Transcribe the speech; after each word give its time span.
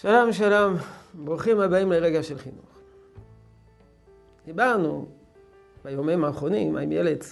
שלום, 0.00 0.32
שלום, 0.32 0.74
ברוכים 1.14 1.60
הבאים 1.60 1.92
לרגע 1.92 2.22
של 2.22 2.38
חינוך. 2.38 2.80
דיברנו 4.44 5.08
ביומים 5.84 6.24
האחרונים 6.24 6.76
עם 6.76 6.92
ילד 6.92 7.22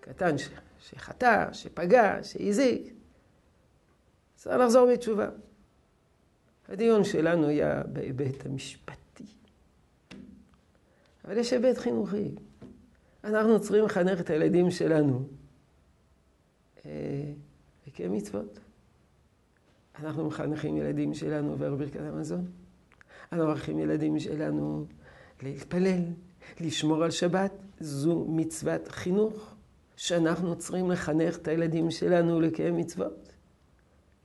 קטן 0.00 0.38
ש... 0.38 0.48
שחטא, 0.78 1.52
שפגע, 1.52 2.18
שהזיק. 2.22 2.94
צריך 4.34 4.56
לחזור 4.58 4.88
בתשובה. 4.92 5.28
הדיון 6.68 7.04
שלנו 7.04 7.46
היה 7.46 7.82
בהיבט 7.92 8.46
המשפטי. 8.46 9.24
אבל 11.24 11.38
יש 11.38 11.52
היבט 11.52 11.78
חינוכי. 11.78 12.34
אנחנו 13.24 13.60
צריכים 13.60 13.84
לחנך 13.84 14.20
את 14.20 14.30
הילדים 14.30 14.70
שלנו 14.70 15.28
אה, 16.86 16.90
לקיים 17.86 18.12
מצוות. 18.12 18.58
אנחנו 20.04 20.26
מחנכים 20.26 20.76
ילדים 20.76 21.14
שלנו 21.14 21.50
עובר 21.50 21.74
ברכת 21.74 22.00
המזון. 22.00 22.46
אנחנו 23.32 23.52
מחנכים 23.52 23.78
ילדים 23.78 24.18
שלנו 24.18 24.86
להתפלל, 25.42 26.02
לשמור 26.60 27.04
על 27.04 27.10
שבת. 27.10 27.52
זו 27.80 28.26
מצוות 28.28 28.88
חינוך 28.88 29.54
שאנחנו 29.96 30.56
צריכים 30.56 30.90
לחנך 30.90 31.36
את 31.36 31.48
הילדים 31.48 31.90
שלנו 31.90 32.40
לקיים 32.40 32.76
מצוות. 32.76 33.32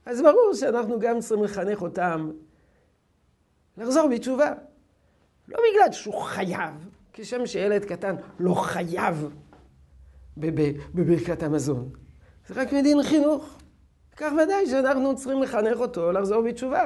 אז 0.06 0.22
ברור 0.22 0.52
שאנחנו 0.54 1.00
גם 1.00 1.20
צריכים 1.20 1.44
לחנך 1.44 1.82
אותם 1.82 2.32
לחזור 3.78 4.10
בתשובה. 4.16 4.54
לא 5.48 5.58
בגלל 5.58 5.92
שהוא 5.92 6.22
חייב, 6.22 6.90
כשם 7.14 7.46
שילד 7.46 7.86
קטן 7.86 8.16
לא 8.40 8.54
חייב 8.54 9.30
בברכת 10.38 11.44
המזון. 11.44 11.90
זה 12.48 12.62
רק 12.62 12.74
מדין 12.74 13.04
חינוך. 13.04 13.58
כך 14.18 14.32
ודאי 14.44 14.68
שאנחנו 14.68 15.16
צריכים 15.16 15.44
לחנך 15.44 15.80
אותו 15.80 16.12
לחזור 16.12 16.42
בתשובה. 16.42 16.86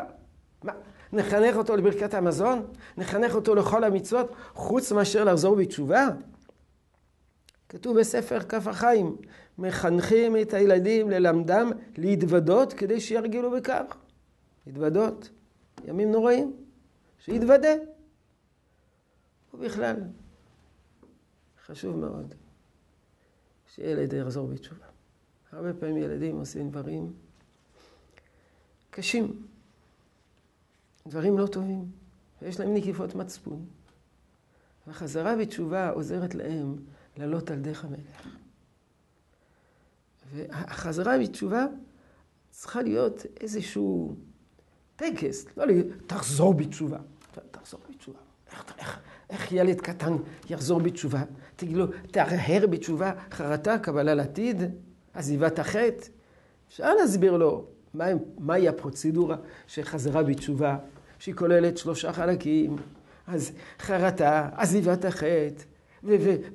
מה, 0.64 0.74
נחנך 1.14 1.56
אותו 1.56 1.76
לברכת 1.76 2.14
המזון? 2.14 2.68
נחנך 2.98 3.36
אותו 3.36 3.56
לכל 3.56 3.84
המצוות 3.84 4.32
חוץ 4.54 4.92
מאשר 4.92 5.24
לחזור 5.24 5.56
בתשובה? 5.56 6.08
כתוב 7.70 8.00
בספר 8.00 8.40
כף 8.40 8.68
החיים, 8.68 9.18
מחנכים 9.58 10.38
את 10.38 10.54
הילדים 10.54 11.10
ללמדם 11.10 11.72
להתוודות 11.98 12.74
כדי 12.74 13.00
שירגלו 13.00 13.52
בכך. 13.52 13.98
להתוודות, 14.68 15.30
ימים 15.86 16.12
נוראים, 16.12 16.54
שיתוודה. 17.20 17.74
ובכלל, 19.54 19.96
חשוב 21.66 21.98
מאוד 21.98 22.34
שילד 23.76 24.14
יחזור 24.14 24.48
בתשובה. 24.48 24.86
הרבה 25.52 25.74
פעמים 25.74 25.98
ילדים 25.98 26.36
עושים 26.36 26.70
דברים 26.70 27.14
קשים, 28.90 29.48
דברים 31.08 31.40
לא 31.40 31.48
טובים, 31.48 31.86
ויש 32.42 32.60
להם 32.60 32.74
נקיפות 32.74 33.16
מצפון. 33.16 33.66
והחזרה 34.88 35.36
בתשובה 35.36 35.90
עוזרת 35.90 36.36
להם 36.36 36.76
לעלות 37.18 37.52
על 37.52 37.60
דרך 37.60 37.86
המלך. 37.86 38.28
והחזרה 40.34 41.20
בתשובה 41.20 41.66
צריכה 42.50 42.82
להיות 42.82 43.26
איזשהו 43.40 44.16
טקס, 44.96 45.46
לא 45.58 45.68
להגיד, 45.68 45.86
תחזור 46.08 46.54
בתשובה. 46.54 47.00
תחזור 47.52 47.80
בתשובה. 47.90 48.20
איך, 48.52 48.74
איך, 48.78 49.00
איך 49.30 49.52
ילד 49.52 49.82
קטן 49.82 50.14
יחזור 50.50 50.80
בתשובה? 50.80 51.24
תגיד 51.56 51.78
לו, 51.78 51.86
תהרהר 52.12 52.68
בתשובה, 52.68 53.14
חרטה, 53.32 53.80
קבלה 53.80 54.14
לעתיד, 54.14 54.62
עזיבת 55.14 55.60
החטא. 55.60 56.08
אפשר 56.68 56.94
להסביר 56.94 57.38
לו 57.38 57.66
מה, 57.94 58.06
מהי 58.38 58.68
הפרוצדורה 58.68 59.38
של 59.68 59.84
חזרה 59.84 60.24
בתשובה, 60.24 60.78
שהיא 61.20 61.36
כוללת 61.36 61.78
שלושה 61.78 62.14
חלקים. 62.14 62.76
אז 63.28 63.52
חרטה, 63.80 64.50
עזיבת 64.54 65.06
החטא 65.06 65.64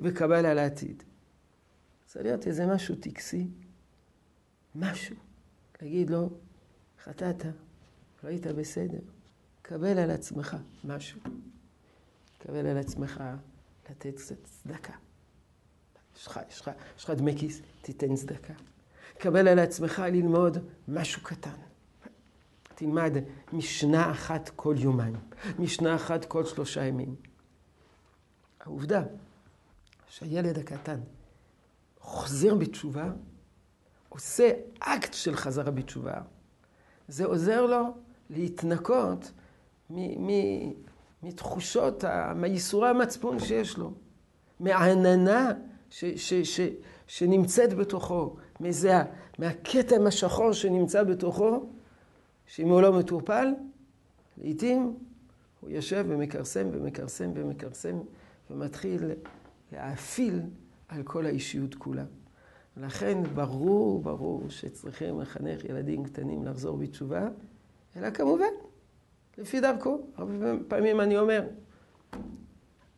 וקבלה 0.01 0.53
לעתיד. 0.53 1.03
צריך 2.05 2.25
להיות 2.25 2.47
איזה 2.47 2.65
משהו 2.65 2.95
טקסי, 2.95 3.47
משהו. 4.75 5.15
להגיד 5.81 6.09
לו, 6.09 6.29
חטאת, 7.03 7.45
לא 8.23 8.29
היית 8.29 8.47
בסדר, 8.47 8.99
קבל 9.61 9.99
על 9.99 10.11
עצמך 10.11 10.57
משהו. 10.83 11.19
קבל 12.37 12.67
על 12.67 12.77
עצמך 12.77 13.23
לתת 13.89 14.15
קצת 14.15 14.35
צדקה. 14.43 14.93
יש 16.17 16.27
לך, 16.27 16.39
יש 16.49 16.61
לך, 16.61 16.71
יש 16.97 17.03
לך 17.03 17.09
דמי 17.09 17.37
כיס, 17.37 17.61
תיתן 17.81 18.15
צדקה. 18.15 18.53
קבל 19.17 19.47
על 19.47 19.59
עצמך 19.59 19.99
ללמוד 19.99 20.57
משהו 20.87 21.23
קטן. 21.23 21.55
תלמד 22.75 23.13
משנה 23.53 24.11
אחת 24.11 24.49
כל 24.55 24.75
יומיים, 24.77 25.15
משנה 25.59 25.95
אחת 25.95 26.25
כל 26.25 26.45
שלושה 26.45 26.85
ימים. 26.85 27.15
העובדה 28.61 29.03
שהילד 30.07 30.59
הקטן 30.59 30.99
חוזר 31.99 32.55
בתשובה, 32.55 33.11
עושה 34.09 34.51
אקט 34.79 35.13
של 35.13 35.35
חזרה 35.35 35.71
בתשובה, 35.71 36.21
זה 37.07 37.25
עוזר 37.25 37.65
לו 37.65 37.97
להתנקות 38.29 39.31
מתחושות, 41.23 42.03
מייסורי 42.35 42.89
המצפון 42.89 43.39
שיש 43.39 43.77
לו, 43.77 43.93
מהעננה 44.59 45.51
ש, 45.89 46.05
ש, 46.05 46.33
ש, 46.33 46.61
שנמצאת 47.07 47.73
בתוכו, 47.73 48.35
מזה, 48.59 49.01
מהכתם 49.39 50.07
השחור 50.07 50.51
שנמצא 50.51 51.03
בתוכו, 51.03 51.69
שאם 52.45 52.69
הוא 52.69 52.81
לא 52.81 52.93
מטופל, 52.99 53.47
לעתים 54.37 54.97
הוא 55.61 55.69
יושב 55.69 56.05
ומכרסם 56.07 56.67
ומכרסם 56.71 57.31
ומכרסם 57.35 57.99
ומתחיל 58.49 59.11
להאפיל 59.71 60.41
על 60.87 61.03
כל 61.03 61.25
האישיות 61.25 61.75
כולה. 61.75 62.05
לכן 62.77 63.23
ברור, 63.33 64.01
ברור 64.01 64.49
שצריכים 64.49 65.21
לחנך 65.21 65.65
ילדים 65.65 66.03
קטנים 66.03 66.45
לחזור 66.45 66.77
בתשובה, 66.77 67.27
אלא 67.95 68.09
כמובן, 68.09 68.53
לפי 69.37 69.61
דרכו. 69.61 70.01
הרבה 70.15 70.53
פעמים 70.67 71.01
אני 71.01 71.17
אומר, 71.17 71.47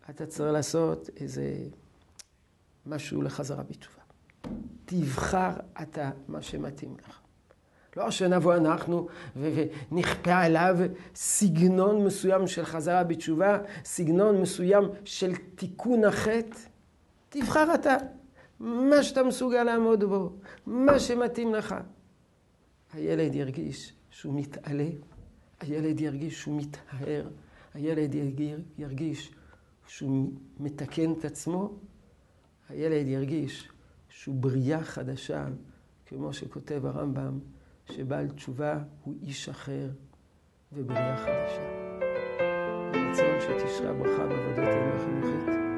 אתה 0.09 0.25
צריך 0.25 0.53
לעשות 0.53 1.09
איזה 1.17 1.53
משהו 2.89 3.21
לחזרה 3.21 3.63
בתשובה. 3.63 4.01
תבחר 4.85 5.51
אתה 5.81 6.11
מה 6.27 6.41
שמתאים 6.41 6.95
לך. 6.99 7.19
לא 7.97 8.11
שנבוא 8.11 8.55
אנחנו 8.55 9.07
ונכפה 9.35 10.37
עליו 10.37 10.77
סגנון 11.15 12.05
מסוים 12.05 12.47
של 12.47 12.65
חזרה 12.65 13.03
בתשובה, 13.03 13.57
סגנון 13.85 14.41
מסוים 14.41 14.83
של 15.05 15.35
תיקון 15.55 16.03
החטא. 16.05 16.57
תבחר 17.29 17.75
אתה 17.75 17.95
מה 18.59 19.03
שאתה 19.03 19.23
מסוגל 19.23 19.63
לעמוד 19.63 20.03
בו, 20.03 20.33
מה 20.65 20.99
שמתאים 20.99 21.55
לך. 21.55 21.75
הילד 22.93 23.35
ירגיש 23.35 23.93
שהוא 24.11 24.39
מתעלה, 24.39 24.89
הילד 25.59 26.01
ירגיש 26.01 26.41
שהוא 26.41 26.61
מתהר, 26.61 27.29
הילד 27.73 28.15
ירגיש 28.77 29.31
שהוא 29.87 30.31
מתקן 30.59 31.11
את 31.11 31.25
עצמו, 31.25 31.73
הילד 32.69 33.07
ירגיש 33.07 33.69
שהוא 34.09 34.35
בריאה 34.35 34.83
חדשה, 34.83 35.45
כמו 36.05 36.33
שכותב 36.33 36.85
הרמב"ם, 36.85 37.39
שבעל 37.91 38.29
תשובה 38.29 38.79
הוא 39.03 39.13
איש 39.21 39.49
אחר 39.49 39.89
ובריאה 40.73 41.17
חדשה. 41.17 41.79
רצון 42.89 43.39
שתשרה 43.39 43.93
ברכה 43.93 44.27
בעבודתנו 44.27 44.95
החינוכית. 44.95 45.68